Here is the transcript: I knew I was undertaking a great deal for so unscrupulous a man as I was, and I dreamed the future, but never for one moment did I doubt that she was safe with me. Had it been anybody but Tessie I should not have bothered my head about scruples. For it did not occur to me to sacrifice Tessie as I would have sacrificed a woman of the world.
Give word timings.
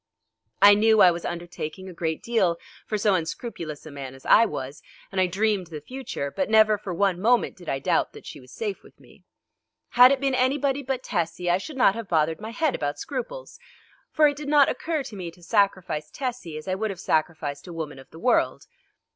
I 0.63 0.73
knew 0.73 0.99
I 1.01 1.11
was 1.11 1.25
undertaking 1.25 1.87
a 1.87 1.93
great 1.93 2.23
deal 2.23 2.57
for 2.87 2.97
so 2.97 3.13
unscrupulous 3.13 3.85
a 3.85 3.91
man 3.91 4.15
as 4.15 4.25
I 4.25 4.45
was, 4.45 4.81
and 5.11 5.21
I 5.21 5.27
dreamed 5.27 5.67
the 5.67 5.79
future, 5.79 6.31
but 6.31 6.49
never 6.49 6.79
for 6.79 6.91
one 6.91 7.21
moment 7.21 7.55
did 7.55 7.69
I 7.69 7.77
doubt 7.77 8.13
that 8.13 8.25
she 8.25 8.39
was 8.39 8.51
safe 8.51 8.81
with 8.81 8.99
me. 8.99 9.25
Had 9.89 10.11
it 10.11 10.19
been 10.19 10.33
anybody 10.33 10.81
but 10.81 11.03
Tessie 11.03 11.51
I 11.51 11.59
should 11.59 11.77
not 11.77 11.93
have 11.93 12.09
bothered 12.09 12.41
my 12.41 12.49
head 12.49 12.73
about 12.73 12.97
scruples. 12.97 13.59
For 14.11 14.27
it 14.27 14.37
did 14.37 14.49
not 14.49 14.69
occur 14.69 15.03
to 15.03 15.15
me 15.15 15.29
to 15.29 15.43
sacrifice 15.43 16.09
Tessie 16.09 16.57
as 16.57 16.67
I 16.67 16.73
would 16.73 16.89
have 16.89 16.99
sacrificed 16.99 17.67
a 17.67 17.73
woman 17.73 17.99
of 17.99 18.09
the 18.09 18.17
world. 18.17 18.65